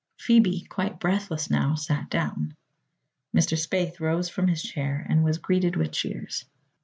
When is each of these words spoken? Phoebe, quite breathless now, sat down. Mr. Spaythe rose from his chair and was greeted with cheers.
Phoebe, 0.17 0.61
quite 0.67 0.99
breathless 0.99 1.51
now, 1.51 1.75
sat 1.75 2.09
down. 2.09 2.55
Mr. 3.35 3.55
Spaythe 3.55 3.99
rose 3.99 4.29
from 4.29 4.47
his 4.47 4.63
chair 4.63 5.05
and 5.07 5.23
was 5.23 5.37
greeted 5.37 5.75
with 5.75 5.91
cheers. 5.91 6.43